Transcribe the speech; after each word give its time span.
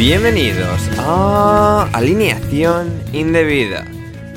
Bienvenidos 0.00 0.88
a 0.96 1.86
Alineación 1.92 2.90
Indebida, 3.12 3.84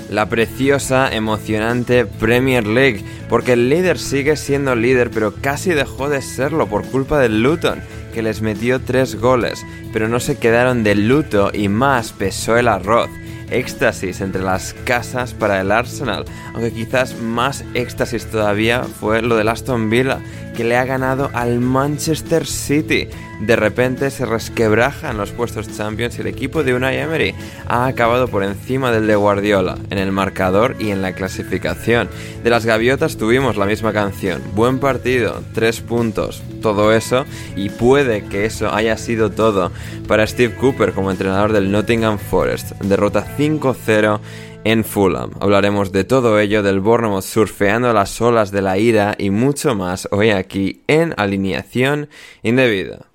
la 0.09 0.27
preciosa, 0.27 1.09
emocionante 1.15 2.05
Premier 2.05 2.67
League, 2.67 3.01
porque 3.29 3.53
el 3.53 3.69
líder 3.69 3.97
sigue 3.97 4.35
siendo 4.35 4.75
líder, 4.75 5.09
pero 5.09 5.33
casi 5.33 5.69
dejó 5.69 6.09
de 6.09 6.21
serlo 6.21 6.67
por 6.67 6.85
culpa 6.87 7.17
del 7.19 7.41
Luton, 7.41 7.79
que 8.13 8.21
les 8.21 8.41
metió 8.41 8.81
tres 8.81 9.15
goles, 9.15 9.65
pero 9.93 10.09
no 10.09 10.19
se 10.19 10.37
quedaron 10.37 10.83
de 10.83 10.95
luto 10.95 11.49
y 11.53 11.69
más 11.69 12.11
pesó 12.11 12.57
el 12.57 12.67
arroz. 12.67 13.09
Éxtasis 13.49 14.19
entre 14.19 14.41
las 14.41 14.73
casas 14.73 15.33
para 15.33 15.61
el 15.61 15.71
Arsenal, 15.71 16.25
aunque 16.53 16.73
quizás 16.73 17.17
más 17.21 17.63
éxtasis 17.73 18.25
todavía 18.25 18.83
fue 18.83 19.21
lo 19.21 19.37
del 19.37 19.47
Aston 19.47 19.89
Villa, 19.89 20.19
que 20.55 20.63
le 20.63 20.77
ha 20.77 20.85
ganado 20.85 21.29
al 21.33 21.59
Manchester 21.59 22.45
City. 22.45 23.07
De 23.41 23.55
repente 23.55 24.09
se 24.09 24.25
resquebrajan 24.25 25.17
los 25.17 25.31
puestos 25.31 25.75
Champions 25.75 26.17
y 26.17 26.21
el 26.21 26.27
equipo 26.27 26.63
de 26.63 26.73
Unai 26.73 26.97
Emery 26.97 27.35
ha 27.67 27.87
acabado 27.87 28.27
por 28.27 28.43
encima 28.43 28.91
del 28.91 29.07
de 29.07 29.15
Guardiola 29.15 29.77
en 29.89 29.97
el 29.97 30.11
marcador 30.11 30.75
y 30.79 30.91
en 30.91 31.01
la 31.01 31.13
clasificación. 31.13 32.09
De 32.43 32.49
las 32.49 32.65
gaviotas 32.65 33.17
tuvimos 33.17 33.57
la 33.57 33.65
misma 33.65 33.91
canción. 33.91 34.41
Buen 34.55 34.79
partido, 34.79 35.41
tres 35.53 35.81
puntos, 35.81 36.41
todo 36.61 36.93
eso 36.93 37.25
y 37.55 37.69
puede 37.69 38.23
que 38.25 38.45
eso 38.45 38.73
haya 38.73 38.97
sido 38.97 39.31
todo 39.31 39.71
para 40.07 40.25
Steve 40.27 40.55
Cooper 40.55 40.93
como 40.93 41.11
entrenador 41.11 41.51
del 41.51 41.71
Nottingham 41.71 42.17
Forest. 42.19 42.71
Derrota 42.81 43.25
5-0 43.37 44.19
en 44.63 44.83
Fulham. 44.83 45.31
Hablaremos 45.39 45.91
de 45.91 46.03
todo 46.03 46.39
ello, 46.39 46.63
del 46.63 46.79
Bournemouth 46.79 47.23
surfeando 47.23 47.93
las 47.93 48.19
olas 48.21 48.51
de 48.51 48.61
la 48.61 48.77
ira 48.77 49.15
y 49.17 49.29
mucho 49.29 49.75
más 49.75 50.07
hoy 50.11 50.29
aquí 50.31 50.81
en 50.87 51.13
Alineación 51.17 52.09
Indebida. 52.41 53.05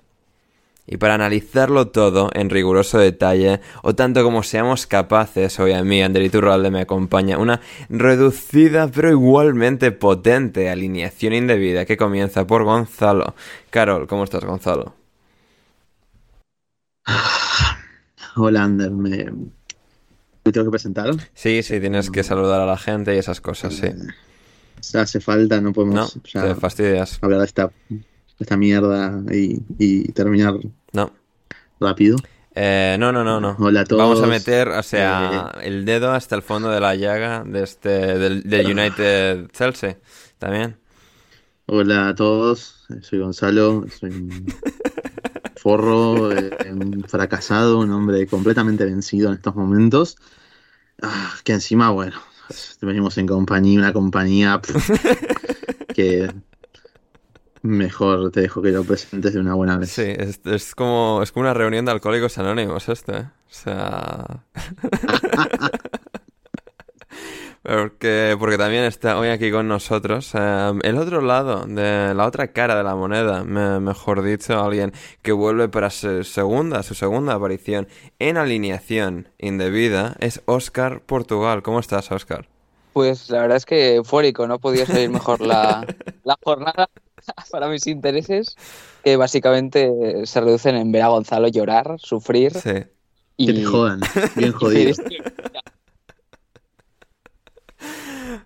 Y 0.91 0.97
para 0.97 1.13
analizarlo 1.13 1.89
todo 1.89 2.31
en 2.33 2.49
riguroso 2.49 2.97
detalle, 2.97 3.61
o 3.83 3.93
tanto 3.93 4.23
como 4.23 4.41
seamos 4.41 4.87
capaces, 4.87 5.59
hoy 5.59 5.73
a 5.73 5.83
mí, 5.83 6.01
Ander 6.01 6.31
Turralde 6.31 6.71
me 6.71 6.81
acompaña, 6.81 7.37
una 7.37 7.61
reducida 7.89 8.87
pero 8.87 9.11
igualmente 9.11 9.91
potente 9.91 10.67
alineación 10.67 11.33
indebida 11.33 11.85
que 11.85 11.95
comienza 11.95 12.47
por 12.47 12.63
Gonzalo. 12.63 13.35
Carol, 13.69 14.07
¿cómo 14.07 14.23
estás, 14.23 14.43
Gonzalo? 14.43 14.95
Hola, 18.35 18.63
Ander, 18.63 18.89
me, 18.89 19.27
¿Me 20.49 20.53
tengo 20.53 20.65
que 20.65 20.71
presentar? 20.71 21.11
Sí, 21.35 21.61
sí, 21.61 21.79
tienes 21.79 22.09
que 22.09 22.23
saludar 22.23 22.59
a 22.59 22.65
la 22.65 22.75
gente 22.75 23.13
y 23.13 23.19
esas 23.19 23.39
cosas, 23.39 23.71
sí. 23.71 23.85
O 23.85 24.97
hace 24.97 25.19
falta, 25.19 25.61
no 25.61 25.71
podemos 25.73 26.15
no, 26.15 26.41
te 26.41 26.55
fastidias. 26.55 27.19
hablar 27.21 27.41
de 27.41 27.45
esta, 27.45 27.69
esta 28.39 28.57
mierda 28.57 29.21
y, 29.31 29.61
y 29.77 30.11
terminar 30.11 30.55
no. 30.91 31.13
rápido. 31.79 32.17
Eh, 32.55 32.97
no, 32.99 33.11
no, 33.11 33.23
no, 33.23 33.39
no. 33.39 33.57
Hola 33.59 33.81
a 33.81 33.83
todos. 33.83 34.01
Vamos 34.01 34.23
a 34.23 34.25
meter, 34.25 34.69
o 34.69 34.81
sea, 34.81 35.51
eh, 35.61 35.67
el 35.67 35.85
dedo 35.85 36.13
hasta 36.13 36.35
el 36.35 36.41
fondo 36.41 36.71
de 36.71 36.79
la 36.79 36.95
llaga 36.95 37.43
de 37.45 37.61
este, 37.61 37.89
del, 37.89 38.41
del 38.41 38.71
United 38.71 39.51
Chelsea, 39.51 39.97
también. 40.39 40.77
Hola 41.67 42.07
a 42.07 42.15
todos, 42.15 42.87
soy 43.03 43.19
Gonzalo, 43.19 43.85
soy 43.99 44.09
un 44.09 44.47
forro, 45.57 46.31
eh, 46.31 46.49
un 46.71 47.03
fracasado, 47.07 47.77
un 47.77 47.91
hombre 47.91 48.25
completamente 48.25 48.83
vencido 48.83 49.29
en 49.29 49.35
estos 49.35 49.55
momentos. 49.55 50.17
Ah, 51.01 51.33
que 51.43 51.53
encima, 51.53 51.89
bueno, 51.91 52.19
venimos 52.81 53.17
en 53.17 53.27
compañía, 53.27 53.79
una 53.79 53.93
compañía 53.93 54.59
que 55.93 56.31
mejor 57.61 58.31
te 58.31 58.41
dejo 58.41 58.61
que 58.61 58.71
lo 58.71 58.83
presentes 58.83 59.33
de 59.33 59.39
una 59.39 59.53
buena 59.53 59.77
vez. 59.77 59.91
Sí, 59.91 60.03
es, 60.05 60.41
es, 60.45 60.75
como, 60.75 61.21
es 61.23 61.31
como 61.31 61.41
una 61.41 61.53
reunión 61.53 61.85
de 61.85 61.91
alcohólicos 61.91 62.37
anónimos 62.37 62.89
esto, 62.89 63.17
¿eh? 63.17 63.29
O 63.49 63.53
sea... 63.53 64.43
Porque, 67.69 68.35
porque 68.39 68.57
también 68.57 68.83
está 68.85 69.19
hoy 69.19 69.27
aquí 69.27 69.51
con 69.51 69.67
nosotros 69.67 70.31
eh, 70.33 70.71
el 70.81 70.97
otro 70.97 71.21
lado, 71.21 71.67
de 71.67 72.15
la 72.15 72.25
otra 72.25 72.51
cara 72.51 72.75
de 72.75 72.83
la 72.83 72.95
moneda, 72.95 73.43
mejor 73.43 74.23
dicho, 74.23 74.59
alguien 74.59 74.91
que 75.21 75.33
vuelve 75.33 75.69
para 75.69 75.91
su 75.91 76.23
segunda, 76.23 76.81
su 76.81 76.95
segunda 76.95 77.35
aparición 77.35 77.87
en 78.17 78.37
alineación 78.37 79.29
indebida, 79.37 80.15
es 80.19 80.41
Oscar 80.45 81.01
Portugal. 81.01 81.61
¿Cómo 81.61 81.79
estás, 81.79 82.11
Oscar? 82.11 82.47
Pues 82.93 83.29
la 83.29 83.41
verdad 83.41 83.57
es 83.57 83.67
que 83.67 83.95
eufórico, 83.95 84.47
no 84.47 84.57
podía 84.57 84.87
salir 84.87 85.11
mejor 85.11 85.39
la, 85.41 85.85
la 86.23 86.39
jornada 86.43 86.89
para 87.51 87.67
mis 87.67 87.85
intereses, 87.85 88.57
que 89.03 89.15
básicamente 89.15 90.25
se 90.25 90.41
reducen 90.41 90.75
en 90.75 90.91
ver 90.91 91.03
a 91.03 91.09
Gonzalo 91.09 91.49
llorar, 91.49 91.97
sufrir. 91.99 92.51
Sí. 92.51 92.83
Y... 93.37 93.45
Que 93.45 93.53
te 93.53 93.63
jodan, 93.63 93.99
bien 94.35 94.51
jodido. 94.53 94.95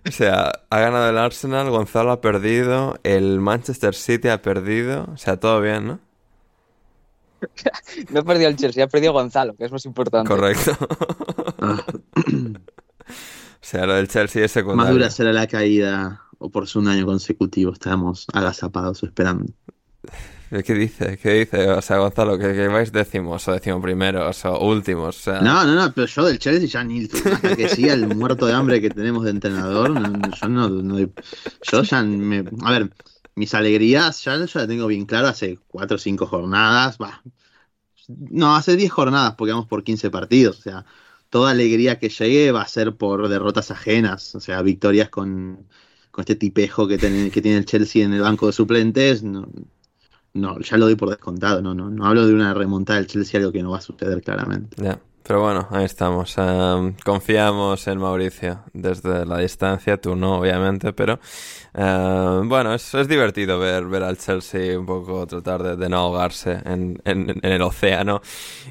O 0.06 0.10
sea, 0.10 0.52
ha 0.68 0.78
ganado 0.78 1.08
el 1.08 1.16
Arsenal, 1.16 1.70
Gonzalo 1.70 2.12
ha 2.12 2.20
perdido, 2.20 2.98
el 3.04 3.40
Manchester 3.40 3.94
City 3.94 4.28
ha 4.28 4.42
perdido, 4.42 5.08
o 5.12 5.16
sea, 5.16 5.38
todo 5.38 5.62
bien, 5.62 5.86
¿no? 5.86 6.00
no 8.10 8.20
ha 8.20 8.22
perdido 8.22 8.50
el 8.50 8.56
Chelsea, 8.56 8.84
ha 8.84 8.88
perdido 8.88 9.14
Gonzalo, 9.14 9.54
que 9.56 9.64
es 9.64 9.72
más 9.72 9.86
importante. 9.86 10.28
Correcto. 10.28 10.72
o 11.60 11.78
sea, 13.60 13.86
lo 13.86 13.94
del 13.94 14.08
Chelsea 14.08 14.44
es 14.44 14.52
secundario. 14.52 14.84
Más 14.84 14.92
dura 14.92 15.10
será 15.10 15.32
la 15.32 15.46
caída, 15.46 16.22
o 16.38 16.50
por 16.50 16.66
su 16.66 16.80
un 16.80 16.88
año 16.88 17.06
consecutivo, 17.06 17.72
estamos 17.72 18.26
agazapados 18.32 19.02
esperando. 19.02 19.52
¿Qué 20.62 20.74
dice? 20.74 21.18
¿Qué 21.18 21.40
dice? 21.40 21.68
O 21.70 21.82
sea, 21.82 21.98
Gonzalo, 21.98 22.38
que, 22.38 22.68
vais 22.68 22.92
décimos 22.92 23.48
o 23.48 23.52
décimo 23.52 23.80
primeros 23.80 24.44
o 24.44 24.60
últimos. 24.60 25.26
No, 25.26 25.64
no, 25.64 25.74
no, 25.74 25.92
pero 25.92 26.06
yo 26.06 26.24
del 26.24 26.38
Chelsea 26.38 26.68
ya 26.68 26.84
ni 26.84 27.08
que 27.08 27.68
siga 27.68 27.94
el 27.94 28.14
muerto 28.14 28.46
de 28.46 28.52
hambre 28.52 28.80
que 28.80 28.90
tenemos 28.90 29.24
de 29.24 29.30
entrenador, 29.30 29.92
yo 30.40 30.48
no, 30.48 30.98
yo 31.62 31.82
ya 31.82 32.02
me, 32.02 32.44
a 32.62 32.70
ver, 32.70 32.90
mis 33.34 33.54
alegrías 33.54 34.22
ya, 34.22 34.36
ya 34.36 34.60
las 34.60 34.68
tengo 34.68 34.86
bien 34.86 35.06
claro 35.06 35.28
hace 35.28 35.58
cuatro 35.66 35.96
o 35.96 35.98
cinco 35.98 36.26
jornadas, 36.26 36.98
va, 37.00 37.22
no, 38.08 38.54
hace 38.54 38.76
diez 38.76 38.92
jornadas 38.92 39.34
porque 39.36 39.52
vamos 39.52 39.66
por 39.66 39.82
15 39.82 40.10
partidos, 40.10 40.58
o 40.58 40.62
sea, 40.62 40.86
toda 41.30 41.50
alegría 41.50 41.98
que 41.98 42.08
llegue 42.10 42.52
va 42.52 42.62
a 42.62 42.68
ser 42.68 42.96
por 42.96 43.28
derrotas 43.28 43.70
ajenas, 43.70 44.34
o 44.34 44.40
sea, 44.40 44.62
victorias 44.62 45.08
con, 45.08 45.66
con 46.10 46.22
este 46.22 46.36
tipejo 46.36 46.86
que 46.86 46.98
tiene, 46.98 47.30
que 47.30 47.42
tiene 47.42 47.58
el 47.58 47.64
Chelsea 47.64 48.04
en 48.04 48.12
el 48.12 48.20
banco 48.20 48.46
de 48.46 48.52
suplentes, 48.52 49.22
no, 49.22 49.48
no, 50.34 50.58
ya 50.60 50.76
lo 50.76 50.86
doy 50.86 50.96
por 50.96 51.10
descontado, 51.10 51.62
no, 51.62 51.74
no, 51.74 51.90
no 51.90 52.06
hablo 52.06 52.26
de 52.26 52.34
una 52.34 52.54
remontada 52.54 52.98
del 52.98 53.06
Chelsea, 53.06 53.38
algo 53.38 53.52
que 53.52 53.62
no 53.62 53.70
va 53.70 53.78
a 53.78 53.80
suceder 53.80 54.22
claramente. 54.22 54.82
Ya. 54.82 55.00
Pero 55.26 55.40
bueno, 55.40 55.66
ahí 55.70 55.86
estamos. 55.86 56.36
Um, 56.36 56.92
confiamos 57.02 57.86
en 57.86 57.98
Mauricio 57.98 58.60
desde 58.74 59.24
la 59.24 59.38
distancia, 59.38 59.96
tú 59.96 60.14
no, 60.14 60.38
obviamente, 60.40 60.92
pero 60.92 61.18
uh, 61.72 62.46
bueno, 62.46 62.74
es, 62.74 62.92
es, 62.92 63.08
divertido 63.08 63.58
ver, 63.58 63.86
ver 63.86 64.02
al 64.02 64.18
Chelsea 64.18 64.78
un 64.78 64.84
poco 64.84 65.26
tratar 65.26 65.62
de, 65.62 65.76
de 65.76 65.88
no 65.88 65.96
ahogarse 65.96 66.60
en, 66.66 67.00
en, 67.06 67.30
en, 67.30 67.52
el 67.52 67.62
océano 67.62 68.20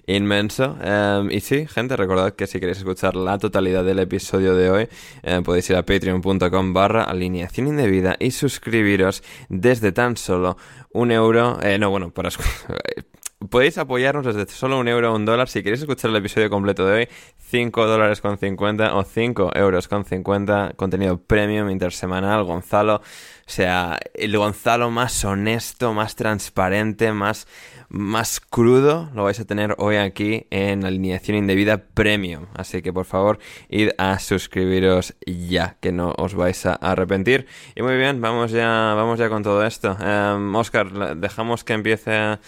inmenso. 0.06 0.78
Um, 0.80 1.32
y 1.32 1.40
sí, 1.40 1.66
gente, 1.66 1.98
recordad 1.98 2.34
que 2.34 2.46
si 2.46 2.60
queréis 2.60 2.78
escuchar 2.78 3.16
la 3.16 3.40
totalidad 3.40 3.84
del 3.84 3.98
episodio 3.98 4.54
de 4.54 4.70
hoy, 4.70 4.90
uh, 5.24 5.42
podéis 5.42 5.68
ir 5.72 5.76
a 5.76 5.84
patreon.com 5.84 6.72
barra 6.72 7.06
alineación 7.06 7.68
indebida 7.68 8.16
y 8.20 8.30
suscribiros 8.30 9.24
desde 9.50 9.92
tan 9.92 10.18
solo 10.18 10.56
un 10.92 11.12
euro, 11.12 11.58
eh, 11.64 11.80
no, 11.80 11.90
bueno, 11.90 12.12
para 12.12 12.30
Podéis 13.50 13.78
apoyarnos 13.78 14.26
desde 14.26 14.46
solo 14.52 14.80
un 14.80 14.88
euro 14.88 15.12
o 15.12 15.16
un 15.16 15.26
dólar. 15.26 15.50
Si 15.50 15.64
queréis 15.64 15.82
escuchar 15.82 16.12
el 16.12 16.18
episodio 16.18 16.50
completo 16.50 16.86
de 16.86 16.94
hoy, 16.94 17.08
5 17.50 17.88
dólares 17.88 18.22
con 18.22 18.38
50 18.38 18.96
o 18.96 19.04
5 19.04 19.52
euros 19.56 19.88
con 19.88 20.06
50. 20.06 20.74
Contenido 20.76 21.18
premium 21.18 21.70
intersemanal. 21.70 22.44
Gonzalo, 22.44 22.96
o 22.96 23.02
sea, 23.46 24.00
el 24.14 24.38
Gonzalo 24.38 24.92
más 24.92 25.26
honesto, 25.26 25.94
más 25.94 26.16
transparente, 26.16 27.12
más, 27.12 27.48
más 27.90 28.40
crudo, 28.40 29.10
lo 29.14 29.24
vais 29.24 29.40
a 29.40 29.46
tener 29.46 29.76
hoy 29.78 29.98
aquí 29.98 30.48
en 30.50 30.86
Alineación 30.86 31.38
Indebida 31.38 31.78
Premium. 31.78 32.46
Así 32.56 32.82
que 32.82 32.94
por 32.94 33.06
favor, 33.06 33.40
id 33.70 33.90
a 33.98 34.20
suscribiros 34.20 35.16
ya, 35.26 35.78
que 35.82 35.92
no 35.92 36.14
os 36.18 36.36
vais 36.36 36.66
a 36.66 36.74
arrepentir. 36.74 37.48
Y 37.76 37.82
muy 37.82 37.98
bien, 37.98 38.22
vamos 38.22 38.52
ya, 38.52 38.94
vamos 38.96 39.20
ya 39.20 39.30
con 39.30 39.44
todo 39.44 39.66
esto. 39.66 39.98
Um, 40.00 40.56
Oscar, 40.56 41.18
dejamos 41.18 41.64
que 41.64 41.74
empiece. 41.74 42.40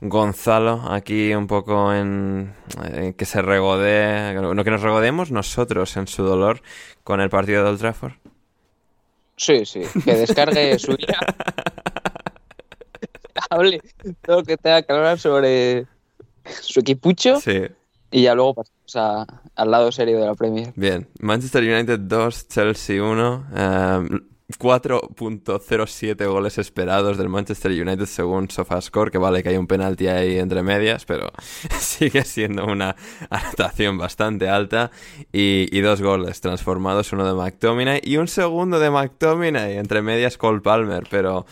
Gonzalo 0.00 0.82
aquí 0.90 1.34
un 1.34 1.46
poco 1.46 1.92
en 1.92 2.54
eh, 2.84 3.14
que 3.16 3.24
se 3.24 3.42
regodee, 3.42 4.34
que 4.34 4.70
nos 4.70 4.82
regodemos 4.82 5.30
nosotros 5.30 5.96
en 5.96 6.06
su 6.06 6.22
dolor 6.22 6.62
con 7.02 7.20
el 7.20 7.30
partido 7.30 7.64
de 7.64 7.70
Old 7.70 7.80
Trafford. 7.80 8.12
Sí, 9.36 9.64
sí, 9.64 9.82
que 10.04 10.14
descargue 10.14 10.78
su 10.78 10.92
ira. 10.92 11.18
Hable 13.50 13.80
todo 14.22 14.38
lo 14.38 14.42
que 14.44 14.56
tenga 14.56 14.82
que 14.82 14.92
hablar 14.92 15.18
sobre 15.18 15.86
su 16.44 16.80
equipucho. 16.80 17.40
Sí. 17.40 17.62
Y 18.10 18.22
ya 18.22 18.34
luego 18.34 18.54
pasamos 18.54 18.96
a, 18.96 19.40
al 19.54 19.70
lado 19.70 19.92
serio 19.92 20.18
de 20.18 20.26
la 20.26 20.34
Premier. 20.34 20.72
Bien, 20.76 21.08
Manchester 21.20 21.62
United 21.62 22.00
2, 22.00 22.48
Chelsea 22.48 23.02
1. 23.02 23.46
Um, 23.52 24.20
4.07 24.56 26.26
goles 26.26 26.56
esperados 26.56 27.18
del 27.18 27.28
Manchester 27.28 27.70
United 27.70 28.06
según 28.06 28.48
SofaScore, 28.50 29.10
que 29.10 29.18
vale 29.18 29.42
que 29.42 29.50
hay 29.50 29.58
un 29.58 29.66
penalti 29.66 30.06
ahí 30.06 30.38
entre 30.38 30.62
medias, 30.62 31.04
pero 31.04 31.30
sigue 31.78 32.24
siendo 32.24 32.64
una 32.64 32.96
anotación 33.28 33.98
bastante 33.98 34.48
alta. 34.48 34.90
Y, 35.32 35.68
y, 35.70 35.80
dos 35.82 36.00
goles 36.00 36.40
transformados, 36.40 37.12
uno 37.12 37.26
de 37.26 37.34
McTominay 37.34 38.00
y 38.02 38.16
un 38.16 38.26
segundo 38.26 38.80
de 38.80 38.90
McTominay, 38.90 39.76
entre 39.76 40.00
medias 40.00 40.38
Cole 40.38 40.62
Palmer. 40.62 41.06
Pero, 41.10 41.44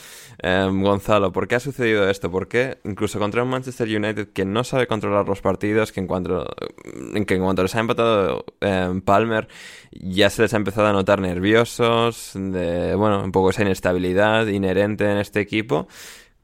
eh, 0.43 0.67
Gonzalo, 0.73 1.33
¿por 1.33 1.49
qué 1.49 1.57
ha 1.57 1.61
sucedido 1.61 2.09
esto? 2.09 2.31
¿Por 2.31 2.49
qué 2.49 2.79
incluso 2.85 3.19
contra 3.19 3.43
un 3.43 3.51
Manchester 3.51 3.89
United 3.89 4.29
que 4.33 4.47
no 4.47 4.65
sabe 4.65 4.87
controlar 4.87 5.29
los 5.29 5.43
partidos, 5.43 5.93
que 5.93 6.01
en 6.01 6.07
cuanto, 6.07 6.47
que 7.27 7.35
en 7.35 7.43
cuanto 7.43 7.63
les 7.63 7.75
ha 7.75 7.81
empatado 7.81 8.47
eh, 8.63 9.01
Palmer, 9.05 9.49
ya 10.03 10.31
se 10.31 10.43
les 10.43 10.55
ha 10.55 10.57
empezado 10.57 10.87
a 10.89 10.93
notar 10.93 11.21
nerviosos, 11.21 12.33
bueno, 12.35 13.25
un 13.25 13.33
poco 13.33 13.51
esa 13.51 13.63
inestabilidad 13.63 14.47
inherente 14.47 15.11
en 15.11 15.19
este 15.19 15.41
equipo. 15.41 15.89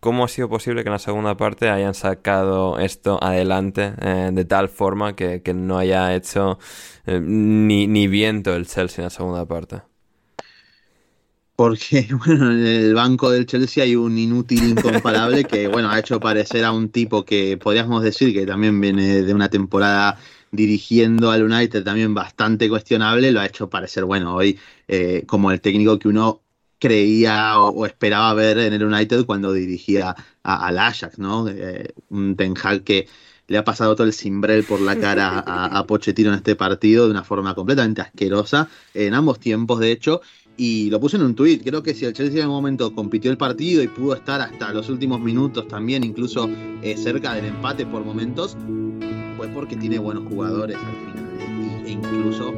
¿Cómo 0.03 0.25
ha 0.25 0.29
sido 0.29 0.49
posible 0.49 0.83
que 0.83 0.89
en 0.89 0.95
la 0.95 0.99
segunda 0.99 1.37
parte 1.37 1.71
hayan 1.71 1.95
sacado 1.95 2.81
esto 2.81 3.23
adelante 3.23 3.93
eh, 4.01 4.31
de 4.33 4.45
tal 4.45 4.69
forma 4.69 5.15
que, 5.15 5.43
que 5.43 5.55
no 5.55 5.79
haya 5.79 6.13
hecho 6.17 6.59
eh, 7.07 7.21
ni, 7.23 7.87
ni 7.87 8.09
viento 8.09 8.53
el 8.53 8.67
Chelsea 8.67 8.97
en 8.99 9.05
la 9.05 9.11
segunda 9.11 9.47
parte? 9.47 9.83
Porque, 11.55 12.09
bueno, 12.27 12.51
en 12.51 12.67
el 12.67 12.95
banco 12.95 13.31
del 13.31 13.47
Chelsea 13.47 13.85
hay 13.85 13.95
un 13.95 14.19
inútil 14.19 14.71
incomparable 14.71 15.45
que, 15.45 15.69
bueno, 15.69 15.89
ha 15.89 16.01
hecho 16.01 16.19
parecer 16.19 16.65
a 16.65 16.73
un 16.73 16.89
tipo 16.89 17.25
que 17.25 17.57
podríamos 17.57 18.03
decir 18.03 18.35
que 18.35 18.45
también 18.45 18.81
viene 18.81 19.23
de 19.23 19.33
una 19.33 19.51
temporada 19.51 20.19
dirigiendo 20.53 21.31
al 21.31 21.43
United 21.45 21.83
también 21.83 22.15
bastante 22.15 22.69
cuestionable, 22.69 23.33
lo 23.33 23.41
ha 23.41 23.47
hecho 23.47 23.69
parecer, 23.71 24.05
bueno, 24.05 24.35
hoy 24.35 24.59
eh, 24.87 25.25
como 25.27 25.51
el 25.51 25.61
técnico 25.61 25.99
que 25.99 26.09
uno 26.09 26.43
creía 26.79 27.59
o, 27.59 27.87
esperaba 27.87 28.35
ver 28.35 28.59
en 28.59 28.73
el 28.75 28.85
United 28.85 29.25
cuando 29.25 29.53
dirigía 29.53 30.15
al 30.43 30.79
Ajax, 30.79 31.19
¿no? 31.19 31.49
Eh, 31.49 31.95
un 32.11 32.37
Ten 32.37 32.55
Hag 32.63 32.83
que 32.83 33.09
le 33.49 33.59
ha 33.59 33.65
pasado 33.65 33.95
todo 33.95 34.07
el 34.07 34.13
cimbrel 34.13 34.65
por 34.65 34.81
la 34.81 34.99
cara 34.99 35.43
a, 35.47 35.79
a, 35.79 35.87
Pochettino 35.87 36.31
en 36.31 36.37
este 36.37 36.57
partido 36.57 37.07
de 37.07 37.13
una 37.13 37.25
forma 37.25 37.55
completamente 37.55 38.03
asquerosa, 38.03 38.69
en 38.95 39.15
ambos 39.15 39.41
tiempos, 39.41 39.81
de 39.81 39.93
hecho, 39.93 40.23
y 40.57 40.91
lo 40.91 41.01
puse 41.01 41.17
en 41.17 41.23
un 41.23 41.35
tuit. 41.35 41.63
Creo 41.63 41.83
que 41.83 41.95
si 41.95 42.05
el 42.05 42.13
Chelsea 42.13 42.43
en 42.43 42.49
un 42.49 42.55
momento 42.55 42.95
compitió 42.95 43.31
el 43.31 43.39
partido 43.39 43.83
y 43.83 43.89
pudo 43.89 44.15
estar 44.15 44.41
hasta 44.41 44.73
los 44.73 44.89
últimos 44.89 45.21
minutos 45.21 45.67
también, 45.69 46.05
incluso 46.05 46.49
eh, 46.83 46.97
cerca 46.97 47.35
del 47.35 47.47
empate 47.47 47.87
por 47.87 48.05
momentos, 48.05 48.57
fue 49.37 49.49
porque 49.49 49.77
tiene 49.77 49.99
buenos 49.99 50.25
jugadores 50.29 50.77
al 50.77 51.13
final, 51.13 51.87
e 51.87 51.91
incluso 51.91 52.55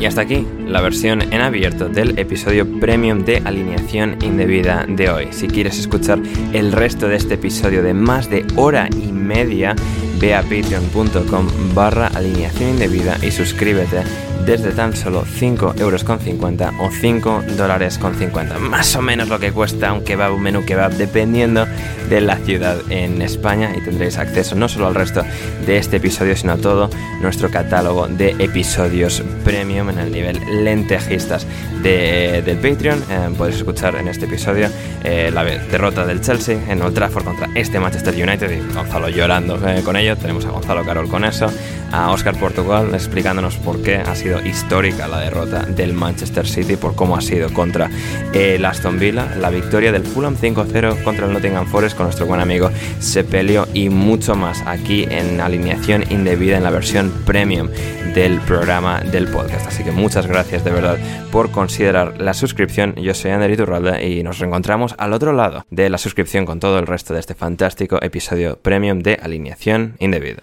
y 0.00 0.06
hasta 0.06 0.22
aquí 0.22 0.46
la 0.66 0.80
versión 0.80 1.22
en 1.22 1.40
abierto 1.40 1.88
del 1.88 2.18
episodio 2.18 2.68
premium 2.80 3.24
de 3.24 3.38
alineación 3.38 4.18
indebida 4.22 4.84
de 4.88 5.08
hoy. 5.08 5.28
Si 5.30 5.46
quieres 5.46 5.78
escuchar 5.78 6.20
el 6.52 6.72
resto 6.72 7.08
de 7.08 7.16
este 7.16 7.34
episodio 7.34 7.82
de 7.82 7.94
más 7.94 8.28
de 8.28 8.44
hora 8.56 8.88
y 8.90 9.12
media, 9.12 9.76
ve 10.20 10.34
a 10.34 10.42
patreon.com 10.42 11.46
barra 11.74 12.08
alineación 12.08 12.70
indebida 12.70 13.16
y 13.24 13.30
suscríbete 13.30 14.02
desde 14.46 14.72
tan 14.72 14.94
solo 14.94 15.24
5 15.24 15.74
euros 15.78 16.04
con 16.04 16.18
50 16.18 16.72
o 16.80 16.90
5 16.90 17.44
dólares 17.56 17.98
con 17.98 18.14
50. 18.14 18.58
Más 18.58 18.94
o 18.96 19.02
menos 19.02 19.28
lo 19.28 19.38
que 19.38 19.52
cuesta 19.52 19.92
un 19.92 20.02
kebab, 20.02 20.34
un 20.34 20.42
menú 20.42 20.64
kebab, 20.64 20.92
dependiendo 20.92 21.66
de 22.08 22.20
la 22.20 22.36
ciudad 22.36 22.76
en 22.90 23.22
España 23.22 23.72
y 23.76 23.80
tendréis 23.80 24.18
acceso 24.18 24.54
no 24.54 24.68
solo 24.68 24.86
al 24.86 24.94
resto 24.94 25.22
de 25.66 25.78
este 25.78 25.96
episodio, 25.96 26.36
sino 26.36 26.52
a 26.52 26.56
todo 26.56 26.90
nuestro 27.20 27.50
catálogo 27.50 28.06
de 28.08 28.30
episodios 28.38 29.22
premium 29.44 29.88
en 29.90 29.98
el 29.98 30.12
nivel 30.12 30.64
lentejistas 30.64 31.46
de, 31.82 32.42
del 32.44 32.58
Patreon. 32.58 33.02
Eh, 33.10 33.30
podéis 33.36 33.56
escuchar 33.56 33.94
en 33.96 34.08
este 34.08 34.26
episodio 34.26 34.68
eh, 35.02 35.30
la 35.32 35.44
derrota 35.44 36.04
del 36.04 36.20
Chelsea 36.20 36.58
en 36.68 36.82
Old 36.82 36.94
Trafford 36.94 37.24
contra 37.24 37.48
este 37.54 37.80
Manchester 37.80 38.14
United 38.14 38.50
y 38.50 38.74
Gonzalo 38.74 39.08
llorando 39.08 39.58
eh, 39.66 39.82
con 39.82 39.96
ello. 39.96 40.16
Tenemos 40.16 40.44
a 40.44 40.50
Gonzalo 40.50 40.84
Carol 40.84 41.08
con 41.08 41.24
eso, 41.24 41.50
a 41.92 42.10
Oscar 42.10 42.38
Portugal 42.38 42.90
explicándonos 42.92 43.56
por 43.56 43.82
qué 43.82 43.96
ha 43.96 44.14
sido 44.14 44.33
histórica 44.42 45.08
la 45.08 45.20
derrota 45.20 45.62
del 45.62 45.92
Manchester 45.92 46.46
City, 46.46 46.76
por 46.76 46.94
cómo 46.94 47.16
ha 47.16 47.20
sido 47.20 47.52
contra 47.52 47.90
el 48.32 48.64
Aston 48.64 48.98
Villa, 48.98 49.34
la 49.38 49.50
victoria 49.50 49.92
del 49.92 50.04
Fulham 50.04 50.36
5-0 50.36 51.02
contra 51.02 51.26
el 51.26 51.32
Nottingham 51.32 51.66
Forest 51.66 51.96
con 51.96 52.06
nuestro 52.06 52.26
buen 52.26 52.40
amigo 52.40 52.70
Sepelio 52.98 53.66
y 53.74 53.88
mucho 53.88 54.34
más 54.34 54.62
aquí 54.66 55.06
en 55.10 55.40
alineación 55.40 56.04
indebida 56.10 56.56
en 56.56 56.64
la 56.64 56.70
versión 56.70 57.10
premium 57.24 57.68
del 58.14 58.40
programa 58.40 59.00
del 59.00 59.26
podcast. 59.26 59.66
Así 59.66 59.82
que 59.82 59.90
muchas 59.90 60.26
gracias 60.26 60.64
de 60.64 60.70
verdad 60.70 60.98
por 61.32 61.50
considerar 61.50 62.20
la 62.20 62.32
suscripción. 62.32 62.94
Yo 62.94 63.12
soy 63.14 63.32
Ander 63.32 63.50
Iturralde 63.50 64.08
y 64.08 64.22
nos 64.22 64.38
reencontramos 64.38 64.94
al 64.98 65.12
otro 65.12 65.32
lado 65.32 65.66
de 65.70 65.90
la 65.90 65.98
suscripción 65.98 66.46
con 66.46 66.60
todo 66.60 66.78
el 66.78 66.86
resto 66.86 67.14
de 67.14 67.20
este 67.20 67.34
fantástico 67.34 67.98
episodio 68.02 68.56
premium 68.56 69.00
de 69.00 69.18
alineación 69.20 69.96
indebida. 69.98 70.42